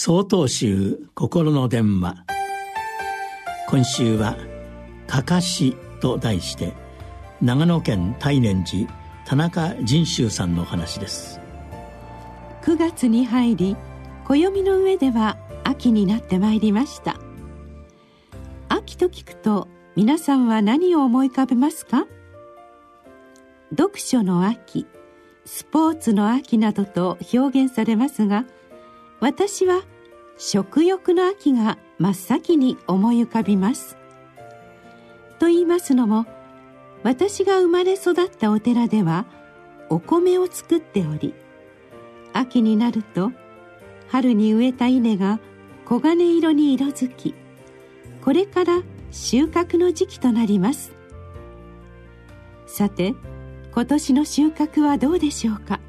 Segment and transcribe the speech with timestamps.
[0.00, 2.24] 総統集心の電話。
[3.68, 4.36] 今週は
[5.08, 6.72] 「かかし」と題して
[7.42, 8.88] 長野県大念寺
[9.26, 11.40] 田中仁秀さんのお話です。
[12.62, 13.76] 9月に入り
[14.24, 17.16] 暦の上では秋になってまいりました。
[18.68, 22.06] 秋と聞くと皆さんは何を思い浮かべますか？
[23.70, 24.86] 読書の秋
[25.44, 28.44] スポーツの秋などと表現されますが
[29.20, 29.82] 私は
[30.36, 33.96] 食欲の秋が真っ先に思い浮かびます。
[35.40, 36.26] と言いますのも
[37.02, 39.26] 私が生まれ育ったお寺では
[39.88, 41.34] お米を作っており
[42.32, 43.32] 秋になると
[44.08, 45.38] 春に植えた稲が
[45.88, 47.34] 黄金色に色づき
[48.22, 50.92] これから収穫の時期となります。
[52.66, 53.14] さて
[53.72, 55.80] 今年の収穫はどうでしょうか？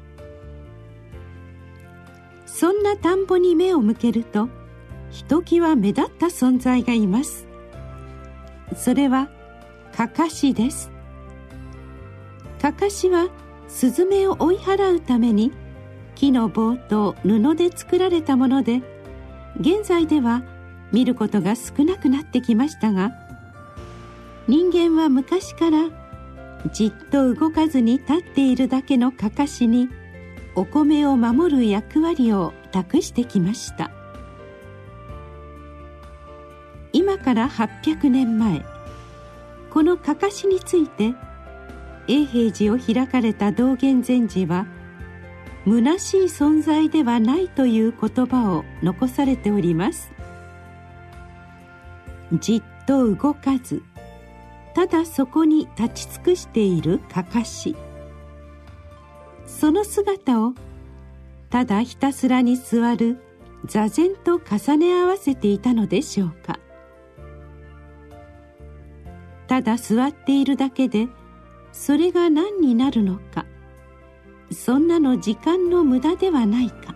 [2.60, 4.50] そんな田んぼに目を向けると
[5.10, 7.46] ひときわ目立った存在がいます。
[8.76, 9.30] それは
[9.96, 10.90] かかしです。
[12.60, 13.30] かかしは
[13.66, 15.52] スズメを追い払うために
[16.14, 18.82] 木の棒と布で作られたもので
[19.58, 20.42] 現在では
[20.92, 23.12] 見ることが少なくなってきましたが
[24.48, 25.88] 人間は昔から
[26.74, 29.88] じっと動かずに立っているだけのかかしに
[30.54, 33.90] お米を守る役割を託してきました。
[36.92, 38.64] 今から800年前
[39.70, 41.14] このかかしについて
[42.08, 44.66] 永平寺を開かれた道元禅師は
[45.64, 50.10] 虚しい存在ではないという言葉を残されております。
[52.32, 53.82] じっと動かず
[54.74, 57.76] ただそこに立ち尽くしているかかし。
[59.60, 60.54] その姿を
[61.50, 63.18] ただひたすらに座る
[63.66, 66.58] 座禅と重ね合わせていたのでしょうか。
[69.48, 71.08] ただ座っているだけで
[71.72, 73.44] それが何になるのか。
[74.50, 76.94] そんなの時間の無駄ではないか。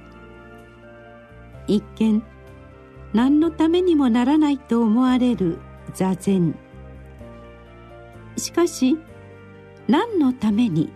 [1.66, 2.22] 一見
[3.12, 5.58] 何のためにもならないと思われる
[5.92, 6.54] 座禅。
[8.38, 8.96] しかし
[9.86, 10.91] 何のために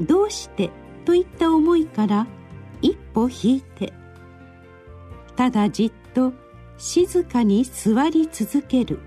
[0.00, 0.70] どうして
[1.04, 2.26] といった思いから
[2.80, 3.92] 一歩引いて
[5.36, 6.32] ただじっと
[6.76, 8.98] 静かに座り続ける。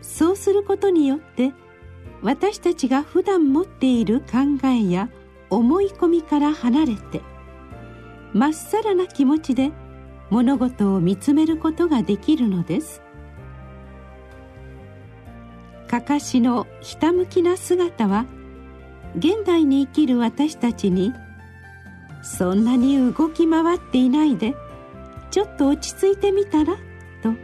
[0.00, 1.52] そうすることによって
[2.22, 5.08] 私たちが普段持っている考えや
[5.50, 7.20] 思い込みから離れて
[8.32, 9.72] まっさらな気持ちで
[10.30, 13.02] 物事を見つめることができるのです。
[15.88, 18.24] かかしのひたむきな姿は
[19.16, 21.12] 現代に生きる私たちに
[22.22, 24.54] そんなに動き回っていないで
[25.30, 26.76] ちょっと落ち着いてみたら
[27.22, 27.34] と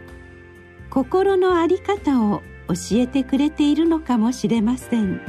[0.90, 5.20] 心の在り方を教えてくれているのかもしれません。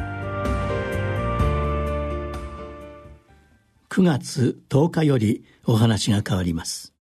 [3.89, 6.94] 9月10日よりお話が変わります。